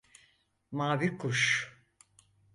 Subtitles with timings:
[0.71, 1.71] Mavi kuş…